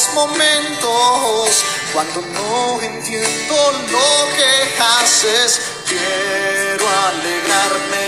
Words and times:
los 0.00 0.14
momentos 0.14 1.64
cuando 1.92 2.20
no 2.32 2.80
entiendo 2.80 3.54
lo 3.90 4.36
que 4.36 4.82
haces. 4.82 5.60
Quiero 5.88 6.86
alegrarme 6.88 8.04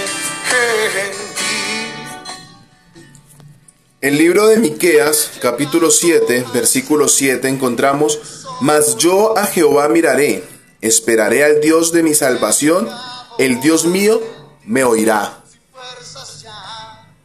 en 0.51 1.13
ti. 1.35 2.33
El 4.01 4.19
libro 4.19 4.47
de 4.49 4.59
Miqueas, 4.59 5.33
capítulo 5.41 5.91
7, 5.91 6.47
versículo 6.55 7.09
7, 7.09 7.49
encontramos: 7.49 8.21
Mas 8.61 8.97
yo 8.97 9.37
a 9.37 9.47
Jehová 9.47 9.89
miraré, 9.89 10.45
esperaré 10.81 11.45
al 11.45 11.61
Dios 11.61 11.93
de 11.93 12.03
mi 12.03 12.15
salvación, 12.15 12.89
el 13.39 13.61
Dios 13.61 13.85
mío 13.85 14.23
me 14.65 14.85
oirá. 14.85 15.43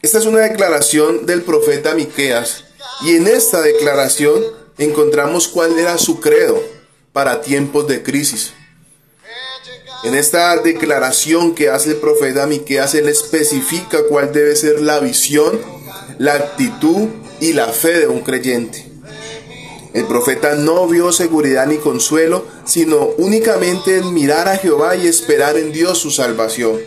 Esta 0.01 0.17
es 0.19 0.25
una 0.25 0.39
declaración 0.39 1.25
del 1.25 1.41
profeta 1.43 1.93
Miqueas 1.93 2.66
y 3.01 3.15
en 3.15 3.27
esta 3.27 3.61
declaración 3.61 4.43
encontramos 4.77 5.47
cuál 5.47 5.77
era 5.77 5.97
su 5.97 6.19
credo 6.19 6.61
para 7.13 7.41
tiempos 7.41 7.87
de 7.87 8.03
crisis. 8.03 8.53
En 10.03 10.13
esta 10.13 10.55
declaración 10.57 11.55
que 11.55 11.69
hace 11.69 11.89
el 11.91 11.95
profeta 11.97 12.45
Miqueas 12.45 12.93
él 12.93 13.09
especifica 13.09 14.03
cuál 14.09 14.31
debe 14.31 14.55
ser 14.55 14.79
la 14.79 14.99
visión, 14.99 15.59
la 16.19 16.33
actitud 16.33 17.07
y 17.39 17.53
la 17.53 17.67
fe 17.67 17.99
de 17.99 18.07
un 18.07 18.21
creyente. 18.21 18.85
El 19.93 20.05
profeta 20.05 20.53
no 20.53 20.87
vio 20.87 21.11
seguridad 21.11 21.65
ni 21.65 21.77
consuelo, 21.77 22.45
sino 22.65 23.09
únicamente 23.17 23.97
en 23.97 24.13
mirar 24.13 24.47
a 24.47 24.57
Jehová 24.57 24.95
y 24.95 25.07
esperar 25.07 25.57
en 25.57 25.71
Dios 25.71 25.97
su 25.97 26.11
salvación. 26.11 26.77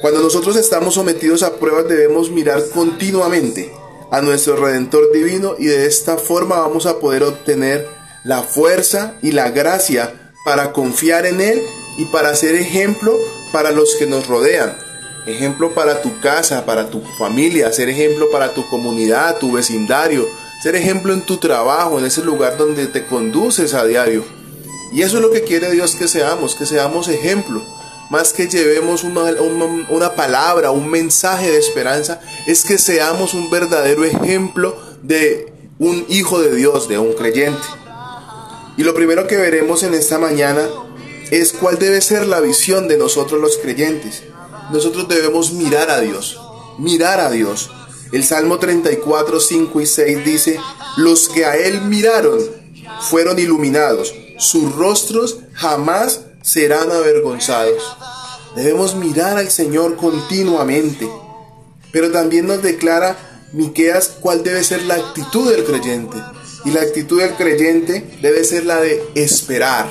Cuando 0.00 0.20
nosotros 0.20 0.54
estamos 0.54 0.94
sometidos 0.94 1.42
a 1.42 1.56
pruebas 1.56 1.88
debemos 1.88 2.30
mirar 2.30 2.62
continuamente 2.72 3.72
a 4.12 4.20
nuestro 4.20 4.54
Redentor 4.54 5.10
Divino 5.12 5.56
y 5.58 5.66
de 5.66 5.86
esta 5.86 6.16
forma 6.16 6.60
vamos 6.60 6.86
a 6.86 7.00
poder 7.00 7.24
obtener 7.24 7.84
la 8.22 8.44
fuerza 8.44 9.14
y 9.22 9.32
la 9.32 9.50
gracia 9.50 10.32
para 10.44 10.72
confiar 10.72 11.26
en 11.26 11.40
Él 11.40 11.60
y 11.96 12.04
para 12.06 12.36
ser 12.36 12.54
ejemplo 12.54 13.18
para 13.52 13.72
los 13.72 13.96
que 13.96 14.06
nos 14.06 14.28
rodean. 14.28 14.78
Ejemplo 15.26 15.74
para 15.74 16.00
tu 16.00 16.20
casa, 16.20 16.64
para 16.64 16.90
tu 16.90 17.02
familia, 17.18 17.72
ser 17.72 17.88
ejemplo 17.88 18.30
para 18.30 18.54
tu 18.54 18.68
comunidad, 18.68 19.38
tu 19.38 19.50
vecindario, 19.50 20.28
ser 20.62 20.76
ejemplo 20.76 21.12
en 21.12 21.22
tu 21.22 21.38
trabajo, 21.38 21.98
en 21.98 22.04
ese 22.04 22.22
lugar 22.22 22.56
donde 22.56 22.86
te 22.86 23.04
conduces 23.04 23.74
a 23.74 23.84
diario. 23.84 24.24
Y 24.92 25.02
eso 25.02 25.16
es 25.16 25.22
lo 25.22 25.32
que 25.32 25.42
quiere 25.42 25.72
Dios 25.72 25.96
que 25.96 26.06
seamos, 26.06 26.54
que 26.54 26.66
seamos 26.66 27.08
ejemplo 27.08 27.64
más 28.10 28.32
que 28.32 28.48
llevemos 28.48 29.04
una, 29.04 30.14
palabra, 30.14 30.70
un 30.70 30.88
mensaje 30.88 31.50
de 31.50 31.58
esperanza, 31.58 32.20
es 32.46 32.64
que 32.64 32.78
seamos 32.78 33.34
un 33.34 33.50
verdadero 33.50 34.04
ejemplo 34.04 34.76
de 35.02 35.52
un 35.78 36.04
hijo 36.08 36.40
de 36.40 36.54
Dios, 36.54 36.88
de 36.88 36.98
un 36.98 37.12
creyente. 37.12 37.66
Y 38.76 38.84
lo 38.84 38.94
primero 38.94 39.26
que 39.26 39.36
veremos 39.36 39.82
en 39.82 39.94
esta 39.94 40.18
mañana 40.18 40.68
es 41.30 41.52
cuál 41.52 41.78
debe 41.78 42.00
ser 42.00 42.26
la 42.26 42.40
visión 42.40 42.88
de 42.88 42.96
nosotros 42.96 43.40
los 43.40 43.58
creyentes. 43.58 44.22
Nosotros 44.70 45.08
debemos 45.08 45.52
mirar 45.52 45.90
a 45.90 46.00
Dios, 46.00 46.40
mirar 46.78 47.20
a 47.20 47.30
Dios. 47.30 47.70
El 48.12 48.24
Salmo 48.24 48.58
34, 48.58 49.40
5 49.40 49.80
y 49.80 49.86
6 49.86 50.24
dice, 50.24 50.60
los 50.96 51.28
que 51.28 51.44
a 51.44 51.56
Él 51.56 51.82
miraron 51.82 52.38
fueron 53.00 53.38
iluminados, 53.38 54.14
sus 54.38 54.74
rostros 54.74 55.40
jamás 55.52 56.20
serán 56.48 56.90
avergonzados. 56.90 57.82
Debemos 58.56 58.94
mirar 58.94 59.36
al 59.36 59.50
Señor 59.50 59.96
continuamente. 59.96 61.06
Pero 61.92 62.10
también 62.10 62.46
nos 62.46 62.62
declara 62.62 63.16
Miqueas 63.52 64.08
cuál 64.20 64.42
debe 64.42 64.64
ser 64.64 64.82
la 64.84 64.94
actitud 64.94 65.50
del 65.50 65.64
creyente. 65.64 66.16
Y 66.64 66.70
la 66.70 66.80
actitud 66.80 67.20
del 67.20 67.34
creyente 67.34 68.18
debe 68.22 68.44
ser 68.44 68.64
la 68.64 68.80
de 68.80 69.02
esperar, 69.14 69.88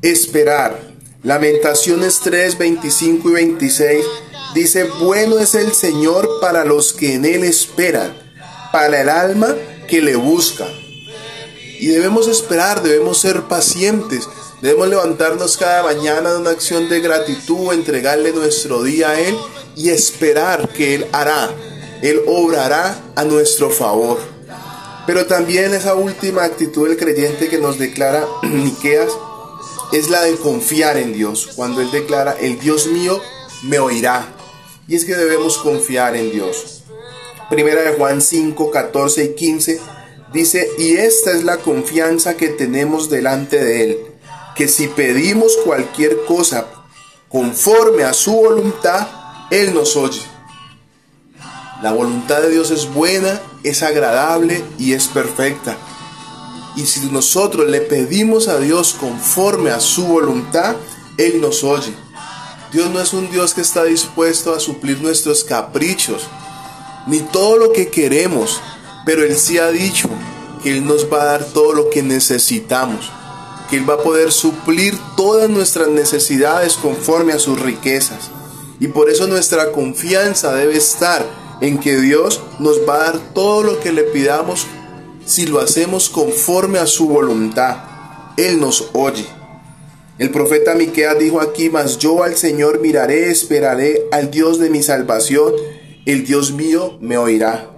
esperar. 0.00 0.94
Lamentaciones 1.24 2.20
3, 2.22 2.56
25 2.56 3.30
y 3.30 3.32
26 3.32 4.04
dice, 4.54 4.84
bueno 5.00 5.40
es 5.40 5.56
el 5.56 5.72
Señor 5.72 6.38
para 6.40 6.64
los 6.64 6.92
que 6.92 7.14
en 7.14 7.24
Él 7.24 7.42
esperan, 7.42 8.16
para 8.72 9.00
el 9.00 9.08
alma 9.08 9.54
que 9.88 10.00
le 10.00 10.14
busca. 10.14 10.66
Y 11.78 11.88
debemos 11.88 12.28
esperar, 12.28 12.82
debemos 12.82 13.18
ser 13.18 13.42
pacientes, 13.42 14.28
Debemos 14.62 14.88
levantarnos 14.88 15.58
cada 15.58 15.82
mañana 15.82 16.30
en 16.30 16.40
una 16.40 16.50
acción 16.50 16.88
de 16.88 17.00
gratitud, 17.00 17.74
entregarle 17.74 18.32
nuestro 18.32 18.82
día 18.82 19.10
a 19.10 19.20
Él 19.20 19.36
y 19.76 19.90
esperar 19.90 20.70
que 20.70 20.94
Él 20.94 21.06
hará, 21.12 21.50
Él 22.00 22.22
obrará 22.26 22.98
a 23.16 23.24
nuestro 23.24 23.68
favor. 23.68 24.18
Pero 25.06 25.26
también 25.26 25.74
esa 25.74 25.94
última 25.94 26.44
actitud 26.44 26.88
del 26.88 26.96
creyente 26.96 27.48
que 27.50 27.58
nos 27.58 27.78
declara 27.78 28.26
Miqueas 28.42 29.12
es 29.92 30.08
la 30.08 30.22
de 30.22 30.36
confiar 30.36 30.96
en 30.96 31.12
Dios. 31.12 31.50
Cuando 31.54 31.82
Él 31.82 31.90
declara, 31.90 32.34
el 32.40 32.58
Dios 32.58 32.86
mío 32.86 33.20
me 33.62 33.78
oirá. 33.78 34.34
Y 34.88 34.96
es 34.96 35.04
que 35.04 35.16
debemos 35.16 35.58
confiar 35.58 36.16
en 36.16 36.30
Dios. 36.30 36.82
Primera 37.50 37.82
de 37.82 37.92
Juan 37.92 38.22
5, 38.22 38.70
14 38.70 39.22
y 39.22 39.34
15 39.34 39.80
dice, 40.32 40.68
y 40.78 40.96
esta 40.96 41.32
es 41.32 41.44
la 41.44 41.58
confianza 41.58 42.36
que 42.36 42.48
tenemos 42.48 43.10
delante 43.10 43.62
de 43.62 43.84
Él 43.84 43.98
que 44.56 44.68
si 44.68 44.88
pedimos 44.88 45.56
cualquier 45.64 46.24
cosa 46.24 46.66
conforme 47.28 48.04
a 48.04 48.14
su 48.14 48.32
voluntad, 48.32 49.06
Él 49.50 49.74
nos 49.74 49.96
oye. 49.96 50.22
La 51.82 51.92
voluntad 51.92 52.40
de 52.40 52.50
Dios 52.50 52.70
es 52.70 52.92
buena, 52.92 53.40
es 53.62 53.82
agradable 53.82 54.64
y 54.78 54.94
es 54.94 55.08
perfecta. 55.08 55.76
Y 56.74 56.86
si 56.86 57.00
nosotros 57.10 57.68
le 57.68 57.82
pedimos 57.82 58.48
a 58.48 58.58
Dios 58.58 58.96
conforme 58.98 59.70
a 59.70 59.80
su 59.80 60.06
voluntad, 60.06 60.76
Él 61.18 61.40
nos 61.42 61.62
oye. 61.62 61.94
Dios 62.72 62.90
no 62.90 63.00
es 63.00 63.12
un 63.12 63.30
Dios 63.30 63.52
que 63.52 63.60
está 63.60 63.84
dispuesto 63.84 64.54
a 64.54 64.60
suplir 64.60 65.00
nuestros 65.02 65.44
caprichos, 65.44 66.22
ni 67.06 67.20
todo 67.20 67.58
lo 67.58 67.72
que 67.72 67.88
queremos, 67.88 68.60
pero 69.06 69.24
Él 69.24 69.38
sí 69.38 69.56
ha 69.56 69.70
dicho 69.70 70.10
que 70.62 70.72
Él 70.72 70.84
nos 70.84 71.10
va 71.10 71.22
a 71.22 71.26
dar 71.26 71.44
todo 71.46 71.72
lo 71.72 71.88
que 71.88 72.02
necesitamos 72.02 73.10
que 73.68 73.76
Él 73.76 73.88
va 73.88 73.94
a 73.94 74.02
poder 74.02 74.32
suplir 74.32 74.94
todas 75.16 75.50
nuestras 75.50 75.88
necesidades 75.88 76.74
conforme 76.74 77.32
a 77.32 77.38
sus 77.38 77.60
riquezas. 77.60 78.30
Y 78.78 78.88
por 78.88 79.10
eso 79.10 79.26
nuestra 79.26 79.72
confianza 79.72 80.54
debe 80.54 80.76
estar 80.76 81.24
en 81.60 81.78
que 81.78 81.96
Dios 82.00 82.42
nos 82.58 82.86
va 82.88 82.94
a 82.94 83.04
dar 83.12 83.34
todo 83.34 83.62
lo 83.62 83.80
que 83.80 83.92
le 83.92 84.02
pidamos 84.02 84.66
si 85.24 85.46
lo 85.46 85.60
hacemos 85.60 86.08
conforme 86.08 86.78
a 86.78 86.86
su 86.86 87.08
voluntad. 87.08 87.76
Él 88.36 88.60
nos 88.60 88.90
oye. 88.92 89.26
El 90.18 90.30
profeta 90.30 90.74
Miqueas 90.74 91.18
dijo 91.18 91.40
aquí, 91.40 91.68
mas 91.68 91.98
yo 91.98 92.22
al 92.22 92.36
Señor 92.36 92.80
miraré, 92.80 93.30
esperaré 93.30 94.06
al 94.12 94.30
Dios 94.30 94.58
de 94.58 94.70
mi 94.70 94.82
salvación, 94.82 95.52
el 96.06 96.24
Dios 96.24 96.52
mío 96.52 96.96
me 97.00 97.18
oirá. 97.18 97.75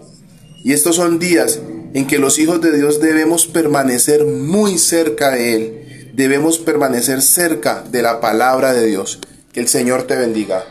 Y 0.68 0.74
estos 0.74 0.96
son 0.96 1.18
días 1.18 1.60
en 1.94 2.06
que 2.06 2.18
los 2.18 2.38
hijos 2.38 2.60
de 2.60 2.76
Dios 2.76 3.00
debemos 3.00 3.46
permanecer 3.46 4.26
muy 4.26 4.76
cerca 4.76 5.30
de 5.30 5.54
Él. 5.54 6.10
Debemos 6.12 6.58
permanecer 6.58 7.22
cerca 7.22 7.82
de 7.90 8.02
la 8.02 8.20
palabra 8.20 8.74
de 8.74 8.84
Dios. 8.84 9.18
Que 9.50 9.60
el 9.60 9.68
Señor 9.68 10.02
te 10.02 10.14
bendiga. 10.16 10.66